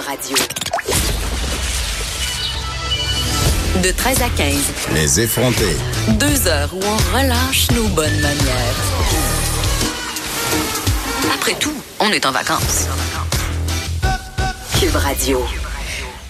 [0.00, 0.36] Radio.
[3.82, 4.56] De 13 à 15.
[4.94, 5.76] Les effrontés.
[6.18, 8.76] Deux heures où on relâche nos bonnes manières.
[11.34, 12.86] Après tout, on est en vacances.
[14.80, 15.44] Cube Radio.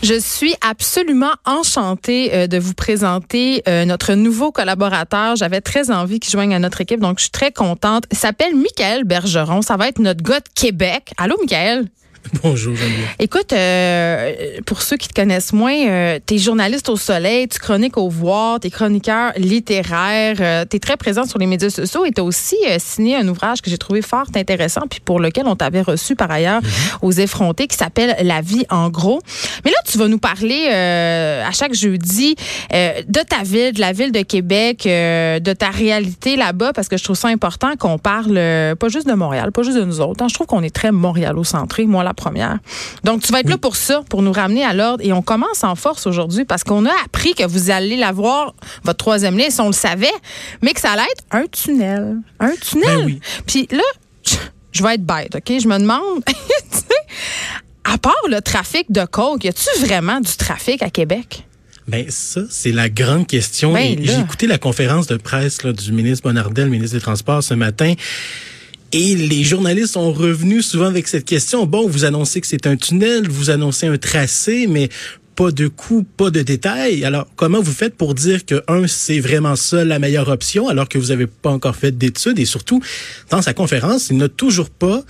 [0.02, 5.36] Je suis absolument enchantée euh, de vous présenter euh, notre nouveau collaborateur.
[5.36, 8.04] J'avais très envie qu'il joigne à notre équipe, donc je suis très contente.
[8.10, 9.62] Il s'appelle Michael Bergeron.
[9.62, 11.12] Ça va être notre gars de Québec.
[11.18, 11.86] Allô, Michael?
[12.42, 13.08] Bonjour, Geneviève.
[13.18, 14.32] Écoute, euh,
[14.66, 18.08] pour ceux qui te connaissent moins, euh, tu es journaliste au Soleil, tu chroniques au
[18.10, 22.12] Voir, tu es chroniqueur littéraire, euh, tu es très présent sur les médias sociaux et
[22.12, 25.46] tu as aussi euh, signé un ouvrage que j'ai trouvé fort intéressant puis pour lequel
[25.46, 26.60] on t'avait reçu par ailleurs
[27.00, 29.20] aux effrontés qui s'appelle La vie en gros.
[29.64, 32.36] Mais là, tu vas nous parler euh, à chaque jeudi
[32.70, 37.04] de ta ville, de la ville de Québec, de ta réalité là-bas parce que je
[37.04, 38.34] trouve ça important qu'on parle
[38.78, 40.22] pas juste de Montréal, pas juste de nous autres.
[40.22, 40.28] hein.
[40.28, 42.58] Je trouve qu'on est très montréalo-centré, moi la première.
[43.04, 45.04] Donc, tu vas être là pour ça, pour nous ramener à l'ordre.
[45.04, 48.98] Et on commence en force aujourd'hui parce qu'on a appris que vous allez l'avoir, votre
[48.98, 50.12] troisième si on le savait,
[50.62, 52.18] mais que ça allait être un tunnel.
[52.40, 52.98] Un tunnel.
[52.98, 53.20] Ben oui.
[53.46, 53.82] Puis là,
[54.72, 55.60] je vais être bête, OK?
[55.60, 56.22] Je me demande,
[57.84, 61.44] à part le trafic de coke, y a-tu vraiment du trafic à Québec?
[61.88, 63.72] Ben ça, c'est la grande question.
[63.72, 63.98] Ben.
[64.00, 67.94] J'ai écouté la conférence de presse là, du ministre Bonardel, ministre des Transports, ce matin.
[68.92, 71.64] Et les journalistes sont revenus souvent avec cette question.
[71.64, 74.88] Bon, vous annoncez que c'est un tunnel, vous annoncez un tracé, mais
[75.36, 77.04] pas de coût, pas de détails.
[77.04, 80.88] Alors, comment vous faites pour dire que, un, c'est vraiment ça la meilleure option, alors
[80.88, 82.38] que vous n'avez pas encore fait d'études?
[82.40, 82.82] Et surtout,
[83.30, 85.04] dans sa conférence, il n'a toujours pas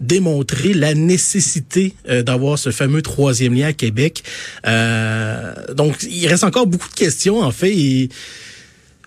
[0.00, 4.24] démontré la nécessité euh, d'avoir ce fameux troisième lien à Québec.
[4.66, 8.08] Euh, donc, il reste encore beaucoup de questions, en fait.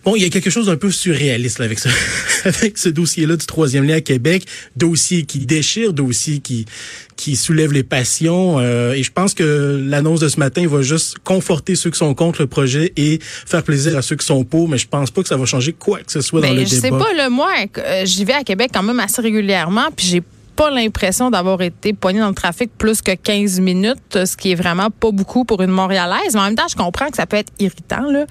[0.05, 1.87] Bon, il y a quelque chose d'un peu surréaliste là, avec ce,
[2.45, 6.65] avec ce dossier-là du troisième lien à Québec, dossier qui déchire, dossier qui
[7.15, 8.59] qui soulève les passions.
[8.59, 12.13] euh, et je pense que l'annonce de ce matin va juste conforter ceux qui sont
[12.15, 14.67] contre le projet et faire plaisir à ceux qui sont pour.
[14.67, 16.63] Mais je pense pas que ça va changer quoi que ce soit dans Ben, le
[16.63, 16.97] je sais débat.
[16.97, 20.23] pas, là, moi, euh, j'y vais à Québec quand même assez régulièrement, puis j'ai
[20.55, 24.55] pas l'impression d'avoir été poignée dans le trafic plus que 15 minutes, ce qui est
[24.55, 26.33] vraiment pas beaucoup pour une Montréalaise.
[26.33, 28.25] Mais en même temps, je comprends que ça peut être irritant, là.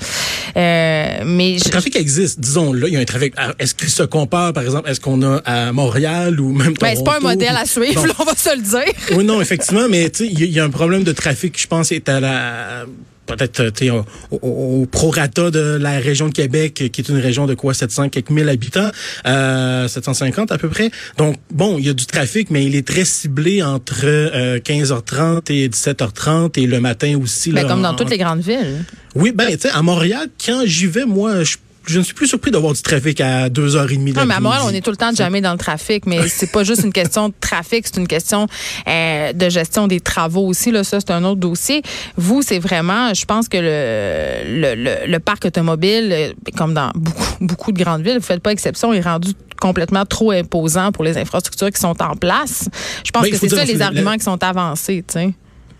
[0.56, 2.88] Euh, mais je- Le trafic existe, disons-le.
[2.88, 3.34] Il y a un trafic.
[3.58, 7.04] Est-ce qu'il se compare, par exemple, est-ce qu'on a à Montréal ou même ben, c'est
[7.04, 7.28] pas un Toronto?
[7.28, 8.94] modèle à suivre, là, on va se le dire.
[9.16, 11.66] Oui, non, effectivement, mais tu sais, il y, y a un problème de trafic, je
[11.66, 12.84] pense, est à la
[13.26, 17.74] peut-être sais, au, prorata de la région de Québec, qui est une région de quoi
[17.74, 18.90] 700 quelques mille habitants,
[19.26, 20.90] euh, 750 à peu près.
[21.18, 25.52] Donc bon, il y a du trafic, mais il est très ciblé entre euh, 15h30
[25.52, 27.50] et 17h30 et le matin aussi.
[27.52, 28.84] Ben, là, comme en- dans toutes les grandes villes.
[29.14, 31.56] Oui, ben tu sais, à Montréal, quand j'y vais, moi, je,
[31.86, 34.70] je ne suis plus surpris d'avoir du trafic à 2h30 Non, mais à Montréal, on
[34.70, 37.34] est tout le temps jamais dans le trafic, mais c'est pas juste une question de
[37.40, 38.46] trafic, c'est une question
[38.88, 40.70] euh, de gestion des travaux aussi.
[40.70, 41.82] Là, ça, c'est un autre dossier.
[42.16, 46.90] Vous, c'est vraiment, je pense que le, le, le, le parc automobile, euh, comme dans
[46.94, 51.04] beaucoup, beaucoup de grandes villes, vous faites pas exception, est rendu complètement trop imposant pour
[51.04, 52.68] les infrastructures qui sont en place.
[53.04, 55.32] Je pense Ben, que c'est ça les la- arguments qui sont avancés, tu sais.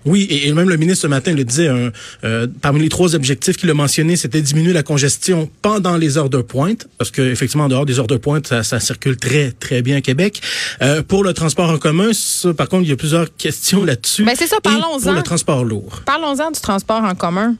[0.04, 1.90] Oui, et, et même le ministre ce matin le disait, un,
[2.24, 6.30] euh, parmi les trois objectifs qu'il a mentionnés, c'était diminuer la congestion pendant les heures
[6.30, 9.52] de pointe, parce que effectivement, en dehors des heures de pointe, ça, ça circule très,
[9.52, 10.40] très bien à Québec.
[10.82, 14.24] Euh, pour le transport en commun, ça, par contre, il y a plusieurs questions là-dessus.
[14.24, 15.00] Ben, c'est ça, parlons-en.
[15.00, 16.02] Pour le transport lourd.
[16.04, 17.56] Parlons-en du transport en commun.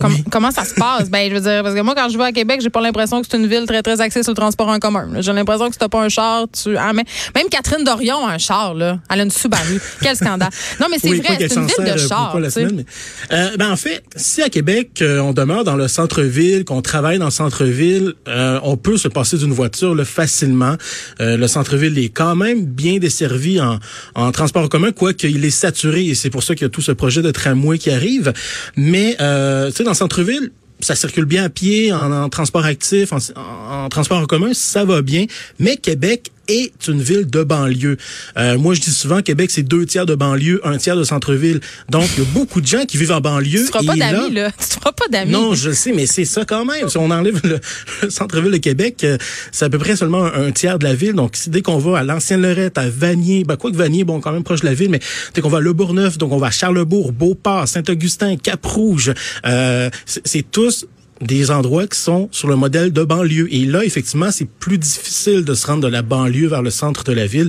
[0.00, 0.24] Com- Oui.
[0.30, 1.10] Comment ça se passe?
[1.10, 3.20] Ben, je veux dire, parce que moi, quand je vais à Québec, j'ai pas l'impression
[3.20, 5.08] que c'est une ville très, très axée sur le transport en commun.
[5.20, 6.76] J'ai l'impression que si t'as pas un char, tu.
[6.76, 7.04] Ah, mais,
[7.34, 8.98] même Catherine Dorion a un char, là.
[9.10, 9.80] Elle a une Subaru.
[10.02, 10.50] Quel scandale.
[10.80, 13.76] Non, mais c'est Oui, vrai, c'est une ville de euh, semaine, mais- Euh, ben, en
[13.76, 18.14] fait, si à Québec, euh, on demeure dans le centre-ville, qu'on travaille dans le centre-ville,
[18.28, 20.76] euh, on peut se passer d'une voiture là, facilement.
[21.20, 23.78] Le centre-ville est quand même bien desservi en,
[24.14, 26.70] en transport en commun, quoique il est saturé, et c'est pour ça qu'il y a
[26.70, 28.32] tout ce projet de tramway qui arrive.
[28.76, 30.50] Mais, euh, sais, dans le centre-ville,
[30.80, 35.26] ça circule bien à pied, en, transport actif, en transport en commun, ça va bien.
[35.58, 37.96] Mais Québec est une ville de banlieue.
[38.36, 41.60] Euh, moi, je dis souvent, Québec, c'est deux tiers de banlieue, un tiers de centre-ville.
[41.90, 43.60] Donc, il y a beaucoup de gens qui vivent en banlieue.
[43.60, 44.50] Tu feras pas d'amis, là.
[44.58, 45.30] Tu feras pas d'amis.
[45.32, 46.88] Non, je sais, mais c'est ça quand même.
[46.88, 47.60] Si on enlève le,
[48.02, 49.16] le centre-ville de Québec, euh,
[49.52, 51.12] c'est à peu près seulement un, un tiers de la ville.
[51.14, 54.32] Donc, si- dès qu'on va à l'ancienne-Lorette, à Vanier, ben, quoi que Vanier, bon, quand
[54.32, 55.00] même proche de la ville, mais
[55.34, 59.12] dès qu'on va à Le Bourgneuf, donc on va à Charlebourg, Beauport, Saint-Augustin, Cap-Rouge,
[59.46, 60.86] euh, c'est tous
[61.22, 63.48] des endroits qui sont sur le modèle de banlieue.
[63.52, 67.04] Et là, effectivement, c'est plus difficile de se rendre de la banlieue vers le centre
[67.04, 67.48] de la ville,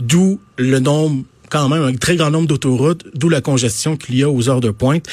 [0.00, 4.22] d'où le nombre, quand même, un très grand nombre d'autoroutes, d'où la congestion qu'il y
[4.22, 5.06] a aux heures de pointe.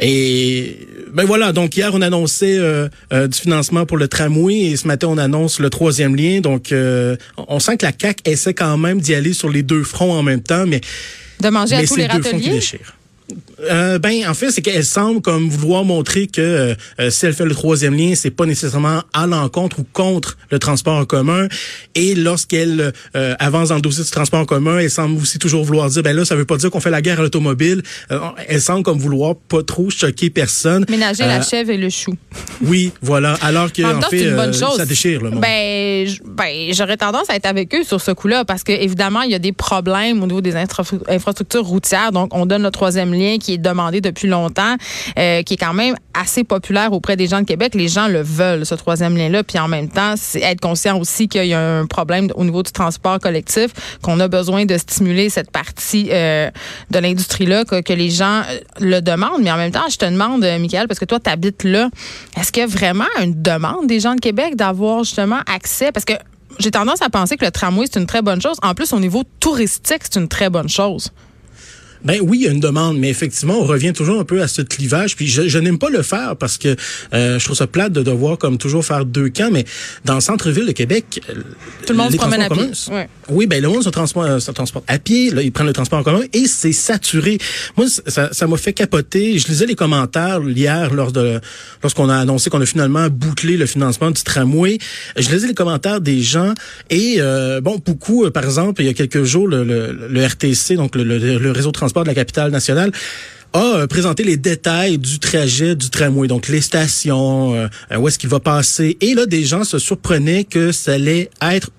[0.00, 4.76] Et ben voilà, donc hier on annonçait euh, euh, du financement pour le tramway et
[4.76, 6.40] ce matin on annonce le troisième lien.
[6.40, 9.84] Donc euh, on sent que la CAC essaie quand même d'y aller sur les deux
[9.84, 10.80] fronts en même temps, mais
[11.40, 12.60] de manger mais à tous les râteliers?
[13.70, 17.46] Euh, ben en fait c'est qu'elle semble comme vouloir montrer que euh, si elle fait
[17.46, 21.48] le troisième lien c'est pas nécessairement à l'encontre ou contre le transport en commun
[21.94, 25.64] et lorsqu'elle euh, avance dans le dossier du transport en commun elle semble aussi toujours
[25.64, 28.18] vouloir dire ben là ça veut pas dire qu'on fait la guerre à l'automobile Euh,
[28.46, 32.14] elle semble comme vouloir pas trop choquer personne Ménager Euh, la chèvre et le chou.
[32.62, 34.76] oui voilà alors que En même en temps, fait c'est une bonne euh, chose.
[34.76, 38.44] ça déchire le monde Ben, ben, j'aurais tendance à être avec eux sur ce coup-là
[38.44, 42.12] parce que évidemment, il y a des problèmes au niveau des infra- infrastructures routières.
[42.12, 44.76] Donc, on donne le troisième lien qui est demandé depuis longtemps,
[45.18, 47.74] euh, qui est quand même assez populaire auprès des gens de Québec.
[47.74, 49.42] Les gens le veulent, ce troisième lien-là.
[49.42, 52.72] Puis en même temps, être conscient aussi qu'il y a un problème au niveau du
[52.72, 56.50] transport collectif, qu'on a besoin de stimuler cette partie euh,
[56.90, 59.42] de l'industrie-là, que, que les gens euh, le demandent.
[59.42, 61.88] Mais en même temps, je te demande, Michael, parce que toi, tu habites là,
[62.38, 65.90] est-ce qu'il y a vraiment une demande des gens de Québec d'avoir justement accès?
[65.92, 66.14] Parce que
[66.58, 68.56] j'ai tendance à penser que le tramway, c'est une très bonne chose.
[68.62, 71.10] En plus, au niveau touristique, c'est une très bonne chose.
[72.04, 74.48] Ben oui, il y a une demande, mais effectivement, on revient toujours un peu à
[74.48, 75.16] ce clivage.
[75.16, 76.76] Puis je, je n'aime pas le faire parce que
[77.14, 79.50] euh, je trouve ça plate de devoir comme toujours faire deux camps.
[79.50, 79.64] Mais
[80.04, 81.34] dans le centre-ville de Québec, euh,
[81.86, 82.70] Tout le monde se promène à pied.
[82.92, 83.08] Ouais.
[83.30, 85.30] Oui, ben le monde se transporte, se transporte à pied.
[85.30, 87.38] Là, ils prennent le transport en commun et c'est saturé.
[87.76, 89.38] Moi, ça, ça m'a fait capoter.
[89.38, 91.40] Je lisais les commentaires hier lors de
[91.82, 94.78] lorsqu'on a annoncé qu'on a finalement bouclé le financement du tramway.
[95.16, 96.52] Je lisais les commentaires des gens
[96.90, 100.26] et euh, bon, beaucoup, euh, par exemple, il y a quelques jours, le, le, le
[100.26, 102.92] RTC, donc le, le- le réseau de transport de la capitale nationale
[103.54, 108.08] a euh, présenté les détails du trajet du tramway, donc les stations, euh, euh, où
[108.08, 108.98] est-ce qu'il va passer.
[109.00, 111.70] Et là, des gens se surprenaient que ça allait être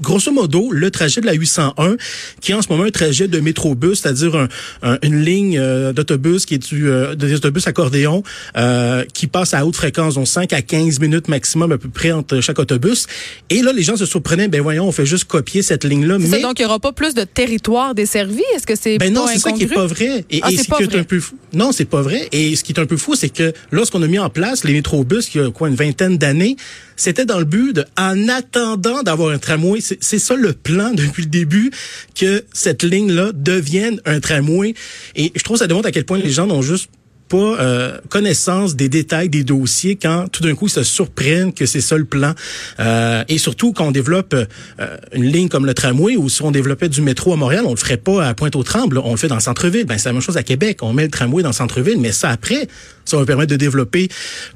[0.00, 1.96] Grosso modo, le trajet de la 801,
[2.40, 4.48] qui est en ce moment un trajet de métrobus, c'est-à-dire un-
[4.82, 8.22] un- une ligne euh, d'autobus qui est du, euh, des autobus accordéon,
[8.56, 12.10] euh, qui passe à haute fréquence, donc 5 à 15 minutes maximum à peu près
[12.12, 13.06] entre chaque autobus.
[13.50, 16.18] Et là, les gens se surprenaient, ben voyons, on fait juste copier cette ligne-là.
[16.18, 18.42] Mais ça, donc, il n'y aura pas plus de territoire desservi?
[18.56, 20.24] Est-ce que c'est ben non, c'est ça qui est pas vrai.
[20.30, 21.36] Et, Ah, et ce pas qui est un peu fou.
[21.52, 22.28] Non, c'est pas vrai.
[22.32, 24.72] Et ce qui est un peu fou, c'est que lorsqu'on a mis en place les
[24.72, 26.56] métrobus, il y a quoi, une vingtaine d'années,
[26.96, 31.22] c'était dans le but de, en attendant d'avoir un tramway, c'est ça le plan depuis
[31.22, 31.70] le début,
[32.14, 34.74] que cette ligne-là devienne un tramway.
[35.16, 36.88] Et je trouve ça démontre à quel point les gens n'ont juste
[37.34, 41.96] euh, connaissance des détails des dossiers quand tout d'un coup ils se que c'est ça
[41.96, 42.34] le plan.
[42.80, 46.50] Euh, et surtout quand on développe euh, une ligne comme le tramway ou si on
[46.50, 49.36] développait du métro à Montréal on le ferait pas à Pointe-aux-Trembles on le fait dans
[49.36, 49.86] le centre-ville.
[49.86, 50.78] Ben c'est la même chose à Québec.
[50.82, 52.68] On met le tramway dans le centre-ville mais ça après
[53.04, 54.08] ça va permettre de développer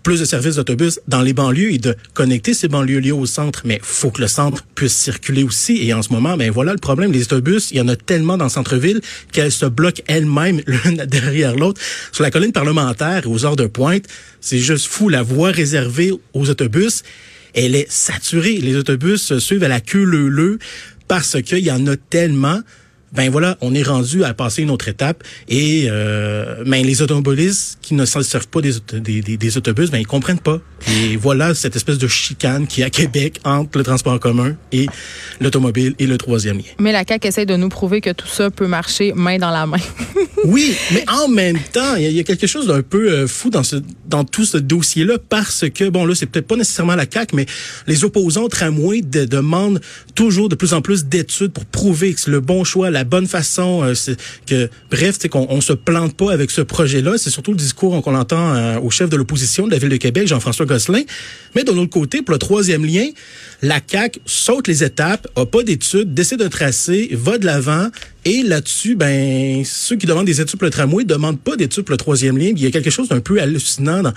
[0.02, 3.62] plus de services d'autobus dans les banlieues et de connecter ces banlieues-là au centre.
[3.64, 5.86] Mais faut que le centre puisse circuler aussi.
[5.86, 7.12] Et en ce moment ben voilà le problème.
[7.12, 9.00] Les autobus il y en a tellement dans le centre-ville
[9.32, 11.80] qu'elles se bloquent elles-mêmes l'une derrière l'autre.
[12.12, 14.04] Sur la colline parlementaire et aux heures de pointe
[14.40, 15.08] c'est juste fou.
[15.08, 17.02] La voie réservée aux autobus
[17.54, 18.58] elle est saturée.
[18.58, 20.58] Les autobus suivent à la queue leu
[21.06, 22.60] parce qu'il y en a tellement
[23.12, 27.78] ben voilà, on est rendu à passer une autre étape et euh, ben les automobilistes
[27.82, 30.60] qui ne s'en servent pas des, des, des, des autobus, ben ils comprennent pas.
[30.88, 34.56] Et voilà cette espèce de chicane qui est à Québec entre le transport en commun
[34.72, 34.86] et
[35.40, 36.64] l'automobile et le troisième lien.
[36.78, 39.66] Mais la CAQ essaie de nous prouver que tout ça peut marcher main dans la
[39.66, 39.78] main.
[40.44, 43.10] Oui, mais en même temps, il y, a- il y a quelque chose d'un peu
[43.10, 43.74] euh, fou dans ce
[44.06, 47.44] dans tout ce dossier-là parce que bon là, c'est peut-être pas nécessairement la CAC, mais
[47.88, 49.80] les opposants au tramway de- demandent
[50.14, 53.26] toujours de plus en plus d'études pour prouver que c'est le bon choix, la bonne
[53.26, 53.94] façon, euh,
[54.46, 57.16] que bref, c'est qu'on on se plante pas avec ce projet-là.
[57.16, 59.96] C'est surtout le discours qu'on entend euh, au chef de l'opposition de la ville de
[59.96, 61.02] Québec, Jean-François Gosselin.
[61.54, 63.06] Mais de l'autre côté, pour le troisième lien,
[63.62, 67.88] la CAC saute les étapes, a pas d'études, décide de tracer, va de l'avant.
[68.24, 71.92] Et là-dessus, ben, ceux qui demandent des études pour le tramway demandent pas d'études pour
[71.92, 72.50] le troisième lien.
[72.54, 74.12] Il y a quelque chose d'un peu hallucinant dans,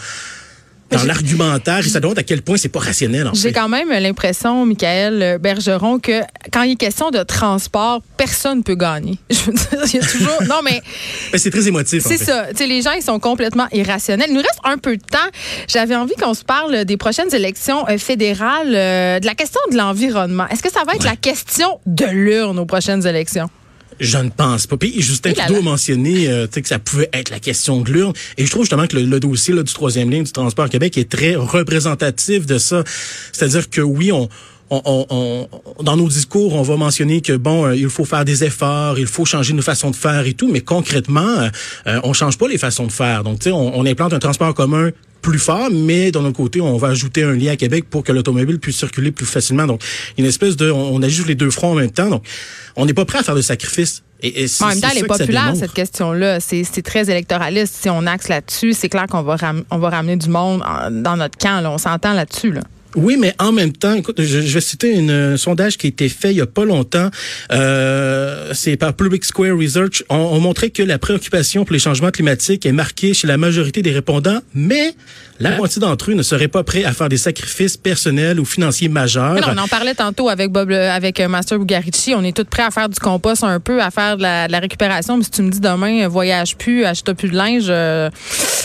[0.91, 3.89] dans l'argumentaire et ça demande à quel point c'est pas rationnel, en J'ai quand même
[3.89, 6.21] l'impression, Michael Bergeron, que
[6.51, 9.17] quand il est question de transport, personne ne peut gagner.
[9.29, 10.31] Je veux dire, il y a toujours.
[10.48, 10.81] Non, mais
[11.31, 12.25] Ben, c'est très émotif, en c'est fait.
[12.25, 12.65] ça.
[12.65, 14.27] Les gens, ils sont complètement irrationnels.
[14.29, 15.17] Il nous reste un peu de temps.
[15.67, 19.77] J'avais envie qu'on se parle des prochaines élections euh, fédérales, euh, de la question de
[19.77, 20.48] l'environnement.
[20.50, 23.50] Est-ce que ça va être la question de l'urne aux prochaines élections?
[24.01, 24.75] Je ne pense pas.
[24.77, 28.13] Puis Justin Trudeau a mentionné euh, que ça pouvait être la question de l'urne.
[28.38, 30.98] Et je trouve justement que le, le dossier là, du troisième ligne du transport Québec
[30.98, 32.84] est très représentatif de ça.
[33.31, 34.27] C'est-à-dire que oui, on,
[34.70, 38.25] on, on- on- dans nos discours, on va mentionner que bon, euh, il faut faire
[38.25, 41.50] des efforts, il faut changer nos façons de faire et tout, mais concrètement, euh,
[41.88, 43.24] euh, on change pas les façons de faire.
[43.24, 44.89] Donc, tu sais, on, on implante un transport commun
[45.22, 48.12] plus fort, mais d'un autre côté, on va ajouter un lien à Québec pour que
[48.12, 49.68] l'automobile puisse circuler plus facilement.
[49.68, 49.82] Donc,
[50.18, 52.10] une espèce de, on, on agit les deux fronts en même temps.
[52.10, 52.24] Donc,
[52.75, 54.04] on n'est pas prêt à faire de sacrifices.
[54.24, 56.40] Et, en même temps, elle est populaire, cette question-là.
[56.40, 57.75] C'est très électoraliste.
[57.82, 59.36] Si on axe là-dessus, c'est clair qu'on va,
[59.72, 61.62] on va ramener du monde dans notre camp.
[61.62, 61.72] Là.
[61.72, 62.51] On s'entend là-dessus.
[62.51, 62.62] Là.
[62.95, 66.10] Oui, mais en même temps, écoute, je, vais citer une, un sondage qui a été
[66.10, 67.10] fait il y a pas longtemps.
[67.51, 70.03] Euh, c'est par Public Square Research.
[70.10, 73.81] On, on, montrait que la préoccupation pour les changements climatiques est marquée chez la majorité
[73.81, 74.93] des répondants, mais
[75.41, 78.89] la moitié d'entre eux ne seraient pas prêts à faire des sacrifices personnels ou financiers
[78.89, 79.38] majeurs.
[79.48, 82.13] on en parlait tantôt avec Bob, avec euh, Master Bugarici.
[82.15, 85.17] On est tous prêts à faire du compost un peu, à faire de la, récupération.
[85.17, 88.10] Mais si tu me dis demain, voyage plus, achète plus de linge, euh,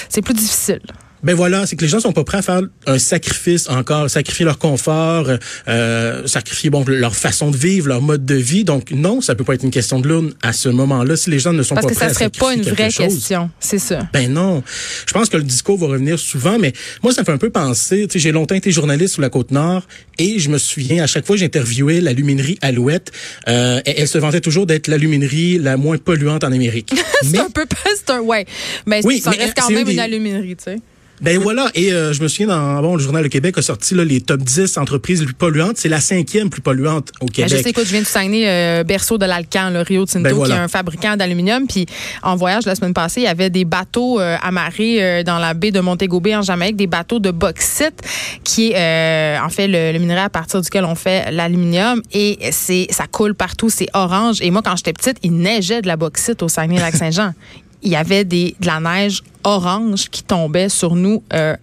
[0.09, 0.80] c'est plus difficile.
[1.23, 4.45] Ben voilà, c'est que les gens sont pas prêts à faire un sacrifice encore, sacrifier
[4.45, 5.31] leur confort,
[5.69, 8.65] euh, sacrifier bon leur façon de vivre, leur mode de vie.
[8.65, 11.39] Donc non, ça peut pas être une question de l'une à ce moment-là si les
[11.39, 13.79] gens ne sont pas prêts à Parce que ça serait pas une vraie question, c'est
[13.79, 14.09] ça.
[14.13, 14.63] Ben non.
[15.07, 17.51] Je pense que le discours va revenir souvent, mais moi ça me fait un peu
[17.51, 18.07] penser.
[18.07, 19.87] Tu sais, j'ai longtemps été journaliste sur la côte nord
[20.19, 23.13] et je me souviens à chaque fois j'interviewais la luminerie Alouette,
[23.49, 26.95] euh, elle, se vantait toujours d'être la luminerie la moins polluante en Amérique.
[27.23, 28.47] c'est un peu, c'est un ouais,
[28.87, 30.79] mais oui, ça reste quand même une aluminerie, tu sais.
[31.21, 33.95] Ben voilà, et euh, je me souviens dans bon, le journal Le Québec a sorti
[33.95, 35.77] là, les top 10 entreprises les plus polluantes.
[35.77, 37.51] C'est la cinquième plus polluante au Québec.
[37.51, 40.23] Ben, je sais, écoute, je viens de Saguenay, euh, berceau de l'Alcan, le Rio Tinto,
[40.23, 41.67] ben qui est un fabricant d'aluminium.
[41.67, 41.87] Puis
[42.23, 45.71] en voyage la semaine passée, il y avait des bateaux euh, amarrés dans la baie
[45.71, 48.03] de Montego Bay en Jamaïque, des bateaux de bauxite,
[48.45, 52.03] qui est en fait le, minéral à partir duquel on fait l'aluminium.
[52.13, 54.43] Et c'est ça coule partout, c'est orange.
[54.43, 57.33] Et moi, quand j'étais petite, il neigeait de la bauxite au Saguenay-Lac-Saint-Jean.
[57.87, 61.57] Il y avait des, de la neige orange qui tombait sur nous euh,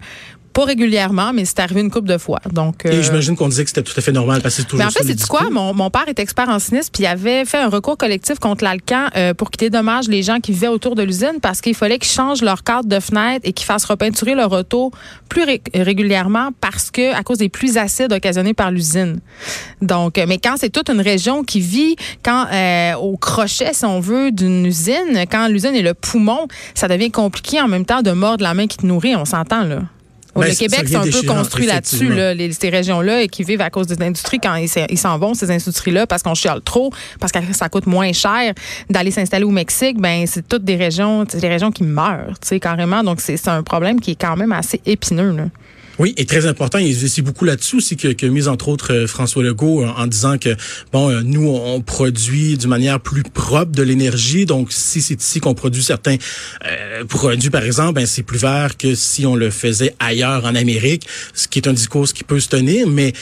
[0.53, 2.39] pas régulièrement, mais c'est arrivé une couple de fois.
[2.51, 4.67] Donc, Et euh, j'imagine qu'on disait que c'était tout à fait normal parce que c'est
[4.67, 5.49] toujours Mais en fait, c'est quoi?
[5.49, 8.63] Mon, mon, père est expert en sinistre, puis il avait fait un recours collectif contre
[8.63, 11.97] l'Alcan euh, pour quitter dommage les gens qui vivaient autour de l'usine parce qu'il fallait
[11.97, 14.91] qu'ils changent leur cadre de fenêtre et qu'ils fassent repeinturer leur auto
[15.27, 15.43] plus
[15.73, 19.19] régulièrement parce que à cause des pluies acides occasionnées par l'usine.
[19.81, 22.47] Donc, euh, mais quand c'est toute une région qui vit, quand
[23.01, 27.59] au crochet, si on veut, d'une usine, quand l'usine est le poumon, ça devient compliqué
[27.59, 29.15] en même temps de mordre la main qui te nourrit.
[29.15, 29.81] On s'entend là.
[30.35, 33.69] Ben, le Québec, c'est un peu construit là-dessus, là, ces régions-là, et qui vivent à
[33.69, 37.39] cause des industries quand ils s'en vont, ces industries-là, parce qu'on chiale trop, parce que
[37.51, 38.53] ça coûte moins cher
[38.89, 42.59] d'aller s'installer au Mexique, ben c'est toutes des régions, des régions qui meurent, tu sais,
[42.59, 43.03] carrément.
[43.03, 45.35] Donc, c'est un problème qui est quand même assez épineux.
[45.35, 45.43] Là.
[45.99, 48.93] Oui, et très important, il y a beaucoup là-dessus aussi que, que mise entre autres
[48.93, 50.55] euh, François Legault en, disant que
[50.91, 55.39] bon, euh, nous on produit d'une manière plus propre de l'énergie, donc si c'est ici
[55.39, 56.17] qu'on produit certains
[56.65, 60.55] euh, produits par exemple, ben c'est plus vert que si on le faisait ailleurs en
[60.55, 63.13] Amérique, ce qui est un discours qui peut se tenir, mais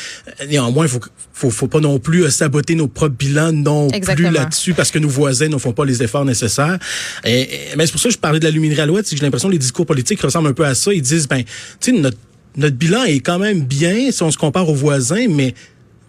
[0.47, 1.01] néanmoins il faut
[1.33, 5.09] faut, faut pas non plus saboter nos propres bilans non plus là-dessus parce que nos
[5.09, 6.77] voisins ne font pas les efforts nécessaires.
[7.25, 9.47] Et, mais c'est pour ça que je parlais de la luminerie à l'ouest, j'ai l'impression
[9.47, 10.93] que les discours politiques ressemblent un peu à ça.
[10.93, 11.43] Ils disent ben,
[11.79, 12.17] tu sais notre
[12.55, 15.53] notre bilan est quand même bien si on se compare aux voisins, mais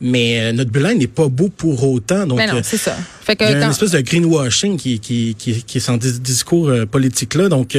[0.03, 2.27] mais euh, notre bilan n'est pas beau pour autant.
[2.27, 2.97] Donc, non, euh, c'est ça.
[3.23, 5.97] Fait que il y a une espèce de greenwashing qui, qui, qui, qui est sans
[5.97, 7.49] discours euh, politique-là.
[7.49, 7.79] Donc,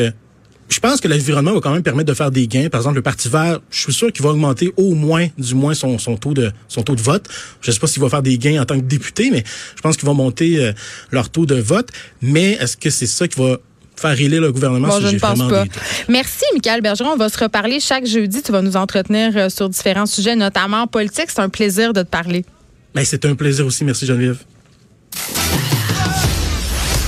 [0.70, 2.70] je pense que l'environnement va quand même permettre de faire des gains.
[2.70, 5.74] Par exemple, le Parti vert, je suis sûr qu'il va augmenter au moins, du moins,
[5.74, 7.28] son, son taux de son taux de vote.
[7.60, 9.44] Je ne sais pas s'il va faire des gains en tant que député, mais
[9.76, 10.72] je pense qu'il va monter
[11.12, 11.90] leur taux de vote.
[12.22, 13.58] Mais est-ce que c'est ça qui va
[13.96, 15.66] faire élire le gouvernement bon, je ne pense pas.
[16.08, 17.12] Merci, Michael Bergeron.
[17.14, 18.42] On va se reparler chaque jeudi.
[18.42, 21.26] Tu vas nous entretenir euh, sur différents sujets, notamment politique.
[21.30, 22.46] C'est un plaisir de te parler.
[22.94, 23.84] Ben, c'est un plaisir aussi.
[23.84, 24.38] Merci, Geneviève.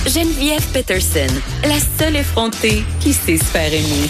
[0.06, 1.26] Geneviève Peterson,
[1.64, 4.04] la seule effrontée qui sait se faire aimer.